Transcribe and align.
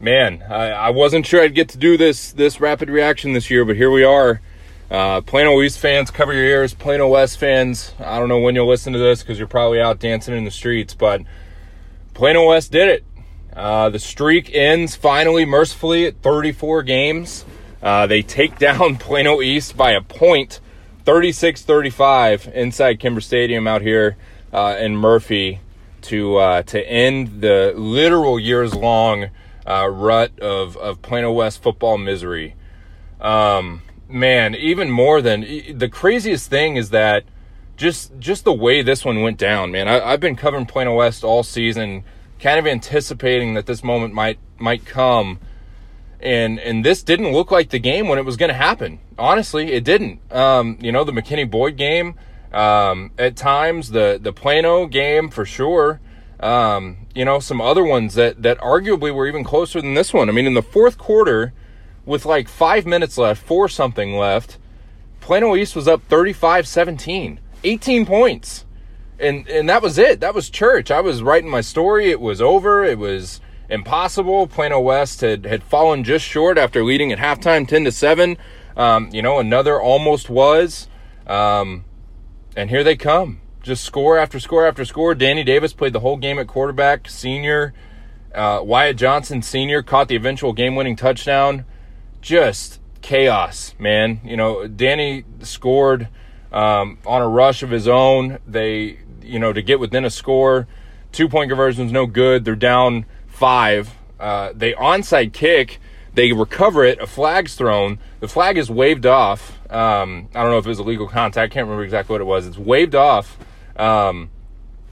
man, 0.00 0.42
I, 0.48 0.70
I, 0.70 0.90
wasn't 0.90 1.26
sure 1.26 1.42
I'd 1.42 1.54
get 1.54 1.68
to 1.70 1.78
do 1.78 1.96
this 1.96 2.32
this 2.32 2.60
rapid 2.60 2.88
reaction 2.88 3.34
this 3.34 3.50
year, 3.50 3.64
but 3.64 3.76
here 3.76 3.90
we 3.90 4.02
are. 4.02 4.40
Uh, 4.90 5.20
Plano 5.20 5.60
East 5.62 5.78
fans, 5.78 6.10
cover 6.10 6.32
your 6.32 6.44
ears. 6.44 6.74
Plano 6.74 7.06
West 7.06 7.38
fans, 7.38 7.92
I 8.00 8.18
don't 8.18 8.28
know 8.28 8.40
when 8.40 8.54
you'll 8.56 8.68
listen 8.68 8.92
to 8.92 8.98
this 8.98 9.22
because 9.22 9.38
you're 9.38 9.46
probably 9.46 9.80
out 9.80 10.00
dancing 10.00 10.36
in 10.36 10.44
the 10.44 10.50
streets, 10.50 10.94
but 10.94 11.22
Plano 12.14 12.48
West 12.48 12.72
did 12.72 12.88
it. 12.88 13.04
Uh, 13.54 13.90
the 13.90 13.98
streak 13.98 14.52
ends 14.52 14.96
finally, 14.96 15.44
mercifully, 15.44 16.06
at 16.06 16.16
34 16.22 16.82
games. 16.82 17.44
Uh, 17.82 18.06
they 18.06 18.22
take 18.22 18.58
down 18.58 18.96
Plano 18.96 19.40
East 19.40 19.76
by 19.76 19.92
a 19.92 20.00
point 20.00 20.60
36 21.04 21.62
35 21.62 22.50
inside 22.54 23.00
Kimbrough 23.00 23.22
Stadium 23.22 23.66
out 23.66 23.82
here 23.82 24.16
uh, 24.52 24.76
in 24.78 24.96
Murphy 24.96 25.60
to 26.02 26.36
uh, 26.36 26.62
to 26.62 26.80
end 26.88 27.42
the 27.42 27.72
literal 27.76 28.40
years 28.40 28.74
long 28.74 29.30
uh, 29.70 29.88
rut 29.88 30.38
of, 30.40 30.76
of 30.76 31.02
Plano 31.02 31.32
West 31.32 31.62
football 31.62 31.98
misery. 31.98 32.56
Um, 33.20 33.82
man, 34.08 34.54
even 34.54 34.90
more 34.90 35.20
than 35.22 35.42
the 35.76 35.88
craziest 35.88 36.50
thing 36.50 36.76
is 36.76 36.90
that 36.90 37.24
just 37.76 38.18
just 38.18 38.44
the 38.44 38.52
way 38.52 38.82
this 38.82 39.04
one 39.04 39.22
went 39.22 39.38
down, 39.38 39.70
man. 39.70 39.88
I, 39.88 40.00
I've 40.00 40.20
been 40.20 40.36
covering 40.36 40.66
Plano 40.66 40.94
West 40.96 41.24
all 41.24 41.42
season, 41.42 42.04
kind 42.38 42.58
of 42.58 42.66
anticipating 42.66 43.54
that 43.54 43.66
this 43.66 43.82
moment 43.84 44.14
might 44.14 44.38
might 44.58 44.84
come 44.84 45.38
and 46.22 46.58
and 46.60 46.84
this 46.84 47.02
didn't 47.02 47.32
look 47.32 47.50
like 47.50 47.70
the 47.70 47.78
game 47.78 48.08
when 48.08 48.18
it 48.18 48.24
was 48.24 48.36
going 48.36 48.50
to 48.50 48.54
happen. 48.54 49.00
Honestly, 49.18 49.72
it 49.72 49.84
didn't. 49.84 50.20
Um, 50.32 50.78
you 50.80 50.92
know, 50.92 51.04
the 51.04 51.12
McKinney 51.12 51.50
Boyd 51.50 51.76
game, 51.76 52.14
um, 52.52 53.12
at 53.18 53.36
times 53.36 53.90
the 53.90 54.18
the 54.20 54.32
Plano 54.32 54.86
game 54.86 55.30
for 55.30 55.44
sure. 55.44 56.00
Um, 56.40 57.06
you 57.14 57.24
know, 57.24 57.38
some 57.38 57.60
other 57.60 57.84
ones 57.84 58.14
that 58.14 58.42
that 58.42 58.58
arguably 58.58 59.14
were 59.14 59.28
even 59.28 59.44
closer 59.44 59.80
than 59.80 59.94
this 59.94 60.12
one. 60.12 60.28
I 60.28 60.32
mean, 60.32 60.46
in 60.46 60.54
the 60.54 60.62
fourth 60.62 60.96
quarter, 60.96 61.52
with 62.06 62.24
like 62.24 62.48
five 62.48 62.86
minutes 62.86 63.18
left, 63.18 63.42
four 63.42 63.68
something 63.68 64.16
left, 64.16 64.58
Plano 65.20 65.54
East 65.54 65.76
was 65.76 65.86
up 65.86 66.08
35-17, 66.08 67.38
18 67.62 68.06
points. 68.06 68.64
And 69.18 69.46
and 69.48 69.68
that 69.68 69.82
was 69.82 69.98
it. 69.98 70.20
That 70.20 70.34
was 70.34 70.48
church. 70.48 70.90
I 70.90 71.00
was 71.00 71.22
writing 71.22 71.50
my 71.50 71.60
story. 71.60 72.10
It 72.10 72.20
was 72.20 72.40
over. 72.40 72.84
It 72.84 72.98
was 72.98 73.40
impossible. 73.68 74.46
Plano 74.46 74.80
West 74.80 75.20
had, 75.20 75.44
had 75.44 75.62
fallen 75.62 76.04
just 76.04 76.24
short 76.24 76.58
after 76.58 76.82
leading 76.82 77.12
at 77.12 77.18
halftime 77.18 77.68
10 77.68 77.84
to 77.84 77.92
7. 77.92 78.36
Um, 78.76 79.10
you 79.12 79.22
know, 79.22 79.38
another 79.38 79.80
almost 79.80 80.30
was. 80.30 80.88
Um, 81.26 81.84
and 82.56 82.70
here 82.70 82.82
they 82.82 82.96
come. 82.96 83.40
Just 83.62 83.84
score 83.84 84.16
after 84.16 84.40
score 84.40 84.66
after 84.66 84.84
score. 84.84 85.14
Danny 85.14 85.44
Davis 85.44 85.72
played 85.72 85.92
the 85.92 86.00
whole 86.00 86.16
game 86.16 86.38
at 86.38 86.46
quarterback. 86.46 87.08
Senior. 87.08 87.74
Uh, 88.34 88.60
Wyatt 88.62 88.96
Johnson, 88.96 89.42
senior, 89.42 89.82
caught 89.82 90.08
the 90.08 90.16
eventual 90.16 90.52
game 90.52 90.76
winning 90.76 90.96
touchdown. 90.96 91.64
Just 92.22 92.80
chaos, 93.02 93.74
man. 93.78 94.20
You 94.24 94.36
know, 94.36 94.66
Danny 94.66 95.24
scored 95.40 96.08
um, 96.52 96.98
on 97.04 97.22
a 97.22 97.28
rush 97.28 97.62
of 97.62 97.70
his 97.70 97.88
own. 97.88 98.38
They, 98.46 99.00
you 99.22 99.38
know, 99.38 99.52
to 99.52 99.62
get 99.62 99.80
within 99.80 100.04
a 100.04 100.10
score. 100.10 100.66
Two 101.12 101.28
point 101.28 101.50
conversions, 101.50 101.90
no 101.90 102.06
good. 102.06 102.44
They're 102.44 102.54
down 102.54 103.04
five. 103.26 103.96
Uh, 104.18 104.52
they 104.54 104.72
onside 104.74 105.32
kick. 105.32 105.80
They 106.14 106.32
recover 106.32 106.84
it. 106.84 107.00
A 107.00 107.06
flag's 107.06 107.54
thrown. 107.54 107.98
The 108.20 108.28
flag 108.28 108.58
is 108.58 108.70
waved 108.70 109.06
off. 109.06 109.58
Um, 109.70 110.28
I 110.34 110.42
don't 110.42 110.50
know 110.50 110.58
if 110.58 110.66
it 110.66 110.68
was 110.68 110.80
illegal 110.80 111.08
contact. 111.08 111.52
I 111.52 111.54
can't 111.54 111.64
remember 111.64 111.84
exactly 111.84 112.14
what 112.14 112.20
it 112.20 112.24
was. 112.24 112.46
It's 112.46 112.58
waved 112.58 112.94
off. 112.94 113.38
Um, 113.76 114.30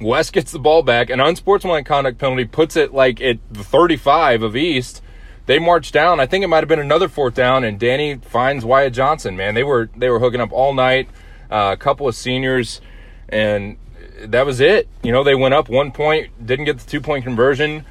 West 0.00 0.32
gets 0.32 0.52
the 0.52 0.58
ball 0.58 0.82
back. 0.82 1.10
An 1.10 1.20
unsportsmanlike 1.20 1.84
conduct 1.86 2.18
penalty 2.18 2.44
puts 2.44 2.76
it 2.76 2.94
like 2.94 3.20
at 3.20 3.38
the 3.50 3.62
35 3.62 4.42
of 4.42 4.56
East. 4.56 5.02
They 5.46 5.58
march 5.58 5.92
down. 5.92 6.20
I 6.20 6.26
think 6.26 6.44
it 6.44 6.46
might 6.46 6.58
have 6.58 6.68
been 6.68 6.78
another 6.78 7.08
fourth 7.08 7.34
down, 7.34 7.64
and 7.64 7.78
Danny 7.78 8.16
finds 8.16 8.64
Wyatt 8.64 8.92
Johnson. 8.92 9.36
Man, 9.36 9.54
they 9.54 9.64
were 9.64 9.90
they 9.96 10.08
were 10.08 10.20
hooking 10.20 10.40
up 10.40 10.52
all 10.52 10.72
night. 10.72 11.08
Uh, 11.50 11.70
a 11.72 11.76
couple 11.76 12.06
of 12.06 12.14
seniors, 12.14 12.80
and 13.28 13.76
that 14.22 14.46
was 14.46 14.60
it. 14.60 14.88
You 15.02 15.12
know, 15.12 15.24
they 15.24 15.34
went 15.34 15.54
up 15.54 15.68
one 15.68 15.90
point, 15.90 16.46
didn't 16.46 16.66
get 16.66 16.78
the 16.78 16.88
two 16.88 17.00
point 17.00 17.24
conversion. 17.24 17.84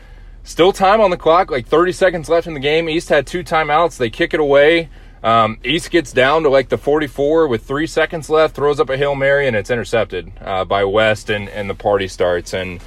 Still 0.43 0.71
time 0.71 1.01
on 1.01 1.11
the 1.11 1.17
clock, 1.17 1.51
like 1.51 1.67
30 1.67 1.91
seconds 1.91 2.29
left 2.29 2.47
in 2.47 2.53
the 2.53 2.59
game. 2.59 2.89
East 2.89 3.09
had 3.09 3.27
two 3.27 3.43
timeouts. 3.43 3.97
They 3.97 4.09
kick 4.09 4.33
it 4.33 4.39
away. 4.39 4.89
Um, 5.23 5.57
East 5.63 5.91
gets 5.91 6.13
down 6.13 6.43
to 6.43 6.49
like 6.49 6.69
the 6.69 6.77
44 6.77 7.47
with 7.47 7.63
three 7.63 7.87
seconds 7.87 8.29
left, 8.29 8.55
throws 8.55 8.79
up 8.79 8.89
a 8.89 8.97
Hail 8.97 9.15
Mary, 9.15 9.47
and 9.47 9.55
it's 9.55 9.69
intercepted 9.69 10.31
uh, 10.41 10.65
by 10.65 10.83
West, 10.85 11.29
and, 11.29 11.49
and 11.49 11.69
the 11.69 11.75
party 11.75 12.07
starts. 12.07 12.53
And 12.53 12.81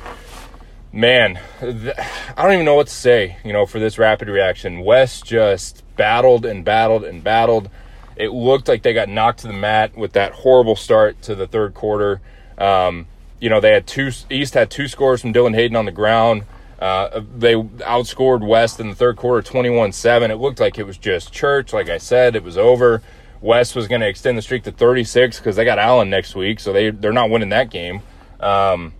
man, 0.92 1.38
th- 1.60 1.94
I 2.36 2.42
don't 2.42 2.52
even 2.52 2.64
know 2.64 2.74
what 2.74 2.86
to 2.86 2.94
say, 2.94 3.36
you 3.44 3.52
know, 3.52 3.66
for 3.66 3.78
this 3.78 3.98
rapid 3.98 4.28
reaction. 4.28 4.80
West 4.80 5.24
just 5.24 5.82
battled 5.96 6.46
and 6.46 6.64
battled 6.64 7.04
and 7.04 7.22
battled. 7.22 7.68
It 8.16 8.28
looked 8.28 8.68
like 8.68 8.82
they 8.82 8.94
got 8.94 9.08
knocked 9.08 9.40
to 9.40 9.46
the 9.46 9.52
mat 9.52 9.96
with 9.96 10.12
that 10.12 10.32
horrible 10.32 10.76
start 10.76 11.20
to 11.22 11.34
the 11.34 11.46
third 11.46 11.74
quarter. 11.74 12.20
Um, 12.56 13.06
you 13.40 13.50
know, 13.50 13.60
they 13.60 13.72
had 13.72 13.86
two, 13.86 14.10
East 14.30 14.54
had 14.54 14.70
two 14.70 14.88
scores 14.88 15.20
from 15.20 15.32
Dylan 15.32 15.54
Hayden 15.54 15.76
on 15.76 15.84
the 15.84 15.92
ground. 15.92 16.44
Uh, 16.82 17.22
they 17.36 17.54
outscored 17.54 18.44
West 18.44 18.80
in 18.80 18.88
the 18.88 18.94
third 18.96 19.16
quarter 19.16 19.40
21 19.40 19.92
7. 19.92 20.32
It 20.32 20.34
looked 20.34 20.58
like 20.58 20.80
it 20.80 20.82
was 20.82 20.98
just 20.98 21.32
church. 21.32 21.72
Like 21.72 21.88
I 21.88 21.98
said, 21.98 22.34
it 22.34 22.42
was 22.42 22.58
over. 22.58 23.02
West 23.40 23.76
was 23.76 23.86
going 23.86 24.00
to 24.00 24.08
extend 24.08 24.36
the 24.36 24.42
streak 24.42 24.64
to 24.64 24.72
36 24.72 25.38
because 25.38 25.54
they 25.54 25.64
got 25.64 25.78
Allen 25.78 26.10
next 26.10 26.34
week, 26.34 26.58
so 26.58 26.72
they, 26.72 26.90
they're 26.90 27.12
not 27.12 27.30
winning 27.30 27.50
that 27.50 27.70
game. 27.70 28.02
Um, 28.40 28.94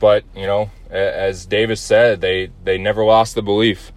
but, 0.00 0.24
you 0.34 0.46
know, 0.46 0.72
as 0.90 1.46
Davis 1.46 1.80
said, 1.80 2.20
they, 2.20 2.50
they 2.64 2.76
never 2.76 3.04
lost 3.04 3.36
the 3.36 3.42
belief. 3.42 3.92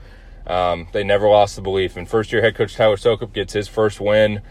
Um, 0.45 0.87
they 0.93 1.03
never 1.03 1.27
lost 1.27 1.55
the 1.55 1.63
belief. 1.63 1.97
And 1.97 2.07
first 2.07 2.31
year 2.31 2.43
head 2.43 2.53
coach 2.53 2.75
Tyler 2.75 2.95
Sokup 2.95 3.33
gets 3.33 3.53
his 3.53 3.67
first 3.67 3.99
win. 3.99 4.41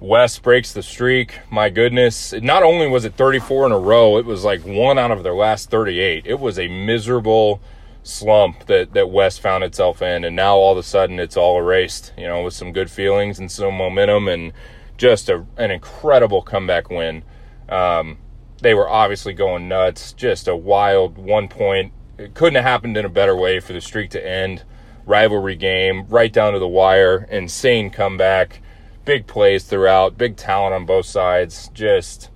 West 0.00 0.42
breaks 0.42 0.72
the 0.72 0.82
streak. 0.82 1.38
My 1.52 1.70
goodness. 1.70 2.32
Not 2.32 2.64
only 2.64 2.88
was 2.88 3.04
it 3.04 3.14
34 3.14 3.66
in 3.66 3.72
a 3.72 3.78
row, 3.78 4.18
it 4.18 4.26
was 4.26 4.42
like 4.42 4.62
one 4.62 4.98
out 4.98 5.12
of 5.12 5.22
their 5.22 5.34
last 5.34 5.70
38. 5.70 6.26
It 6.26 6.40
was 6.40 6.58
a 6.58 6.66
miserable 6.66 7.60
slump 8.02 8.66
that 8.66 8.92
that 8.94 9.10
West 9.10 9.40
found 9.40 9.64
itself 9.64 10.02
in, 10.02 10.24
and 10.24 10.34
now 10.36 10.56
all 10.56 10.72
of 10.72 10.78
a 10.78 10.82
sudden 10.82 11.18
it's 11.18 11.36
all 11.36 11.58
erased. 11.58 12.12
You 12.16 12.26
know, 12.26 12.42
with 12.42 12.54
some 12.54 12.72
good 12.72 12.90
feelings 12.90 13.38
and 13.38 13.50
some 13.50 13.74
momentum, 13.74 14.28
and 14.28 14.52
just 14.96 15.28
a, 15.28 15.44
an 15.56 15.70
incredible 15.70 16.42
comeback 16.42 16.90
win. 16.90 17.24
Um, 17.68 18.18
they 18.60 18.74
were 18.74 18.88
obviously 18.88 19.32
going 19.32 19.68
nuts. 19.68 20.12
Just 20.12 20.46
a 20.46 20.56
wild 20.56 21.18
one 21.18 21.48
point. 21.48 21.92
It 22.18 22.34
couldn't 22.34 22.54
have 22.54 22.64
happened 22.64 22.96
in 22.96 23.04
a 23.04 23.08
better 23.08 23.34
way 23.34 23.58
for 23.60 23.72
the 23.72 23.80
streak 23.80 24.10
to 24.10 24.26
end. 24.26 24.62
Rivalry 25.04 25.56
game, 25.56 26.06
right 26.08 26.32
down 26.32 26.52
to 26.52 26.60
the 26.60 26.68
wire. 26.68 27.26
Insane 27.30 27.90
comeback. 27.90 28.60
Big 29.04 29.26
plays 29.26 29.64
throughout. 29.64 30.16
Big 30.16 30.36
talent 30.36 30.74
on 30.74 30.86
both 30.86 31.06
sides. 31.06 31.68
Just 31.74 32.30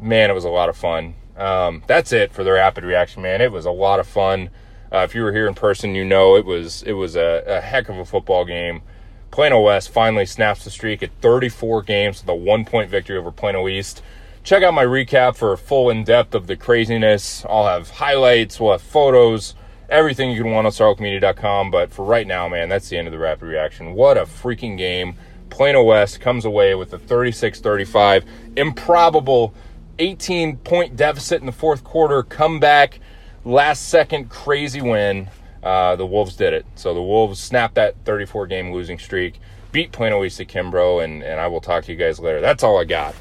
man, 0.00 0.30
it 0.30 0.34
was 0.34 0.44
a 0.44 0.50
lot 0.50 0.68
of 0.68 0.76
fun. 0.76 1.14
Um, 1.36 1.82
that's 1.86 2.12
it 2.12 2.32
for 2.32 2.42
the 2.42 2.52
rapid 2.52 2.84
reaction, 2.84 3.22
man. 3.22 3.40
It 3.40 3.52
was 3.52 3.64
a 3.64 3.70
lot 3.70 4.00
of 4.00 4.06
fun. 4.06 4.50
Uh, 4.92 4.98
if 4.98 5.14
you 5.14 5.22
were 5.22 5.32
here 5.32 5.46
in 5.46 5.54
person, 5.54 5.94
you 5.94 6.04
know 6.04 6.36
it 6.36 6.44
was 6.44 6.82
it 6.82 6.92
was 6.92 7.16
a, 7.16 7.44
a, 7.46 7.60
heck 7.60 7.88
of 7.88 7.96
a 7.96 8.04
football 8.04 8.44
game. 8.44 8.82
Plano 9.30 9.60
West 9.60 9.90
finally 9.90 10.26
snaps 10.26 10.64
the 10.64 10.70
streak 10.70 11.02
at 11.02 11.10
34 11.20 11.82
games 11.82 12.20
with 12.20 12.28
a 12.28 12.34
one 12.34 12.64
point 12.64 12.90
victory 12.90 13.16
over 13.16 13.30
Plano 13.30 13.68
East. 13.68 14.02
Check 14.42 14.62
out 14.62 14.74
my 14.74 14.84
recap 14.84 15.36
for 15.36 15.52
a 15.52 15.58
full 15.58 15.90
in 15.90 16.02
depth 16.02 16.34
of 16.34 16.46
the 16.48 16.56
craziness. 16.56 17.44
I'll 17.48 17.66
have 17.66 17.90
highlights, 17.90 18.58
we'll 18.58 18.72
have 18.72 18.82
photos, 18.82 19.54
everything 19.88 20.30
you 20.30 20.42
can 20.42 20.50
want 20.50 20.66
on 20.66 20.72
StarLocalMedia.com. 20.72 21.70
But 21.70 21.92
for 21.92 22.04
right 22.04 22.26
now, 22.26 22.48
man, 22.48 22.68
that's 22.68 22.88
the 22.88 22.96
end 22.96 23.06
of 23.06 23.12
the 23.12 23.18
rapid 23.18 23.46
reaction. 23.46 23.94
What 23.94 24.16
a 24.16 24.22
freaking 24.22 24.76
game. 24.76 25.14
Plano 25.50 25.84
West 25.84 26.20
comes 26.20 26.44
away 26.44 26.74
with 26.74 26.92
a 26.94 26.98
36 26.98 27.60
35, 27.60 28.24
improbable 28.56 29.54
18 30.00 30.56
point 30.58 30.96
deficit 30.96 31.40
in 31.40 31.46
the 31.46 31.52
fourth 31.52 31.84
quarter, 31.84 32.22
comeback 32.24 32.98
last 33.44 33.88
second 33.88 34.30
crazy 34.30 34.80
win. 34.80 35.28
Uh, 35.62 35.96
the 35.96 36.06
Wolves 36.06 36.36
did 36.36 36.54
it. 36.54 36.64
So 36.74 36.94
the 36.94 37.02
Wolves 37.02 37.38
snapped 37.38 37.74
that 37.74 37.94
34 38.04 38.46
game 38.46 38.72
losing 38.72 38.98
streak, 38.98 39.38
beat 39.72 39.92
Plano 39.92 40.24
East 40.24 40.40
Kimbrough, 40.40 41.04
and, 41.04 41.22
and 41.22 41.38
I 41.40 41.48
will 41.48 41.60
talk 41.60 41.84
to 41.84 41.92
you 41.92 41.98
guys 41.98 42.18
later. 42.18 42.40
That's 42.40 42.62
all 42.62 42.78
I 42.80 42.84
got. 42.84 43.14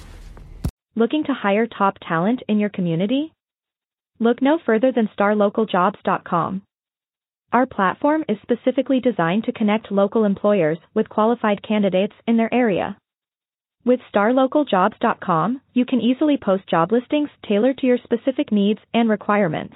Looking 0.96 1.24
to 1.26 1.34
hire 1.34 1.68
top 1.68 1.98
talent 2.08 2.42
in 2.48 2.60
your 2.60 2.70
community? 2.70 3.34
Look 4.20 4.42
no 4.42 4.60
further 4.66 4.92
than 4.92 5.10
starlocaljobs.com. 5.18 6.62
Our 7.52 7.66
platform 7.66 8.26
is 8.30 8.38
specifically 8.42 9.00
designed 9.00 9.46
to 9.46 9.52
connect 9.52 9.92
local 9.92 10.24
employers 10.24 10.78
with 10.94 11.10
qualified 11.10 11.64
candidates 11.64 12.14
in 12.28 12.38
their 12.38 12.54
area. 12.54 12.98
With 13.86 14.02
starlocaljobs.com, 14.14 15.62
you 15.74 15.86
can 15.86 16.02
easily 16.02 16.38
post 16.38 16.68
job 16.70 16.92
listings 16.92 17.30
tailored 17.48 17.78
to 17.80 17.88
your 17.88 17.98
specific 18.04 18.52
needs 18.52 18.80
and 18.94 19.10
requirements. 19.10 19.76